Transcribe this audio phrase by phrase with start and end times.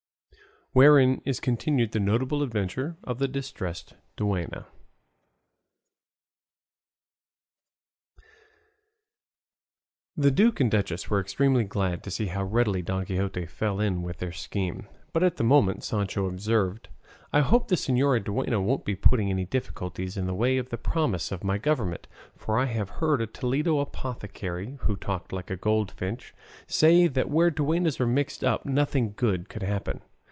[0.73, 4.67] WHEREIN IS CONTINUED THE NOTABLE ADVENTURE OF THE DISTRESSED DUENNA
[10.15, 14.01] The duke and duchess were extremely glad to see how readily Don Quixote fell in
[14.01, 16.87] with their scheme; but at this moment Sancho observed,
[17.33, 20.77] "I hope this señora duenna won't be putting any difficulties in the way of the
[20.77, 22.07] promise of my government;
[22.37, 26.33] for I have heard a Toledo apothecary, who talked like a goldfinch,
[26.65, 29.99] say that where duennas were mixed up nothing good could happen.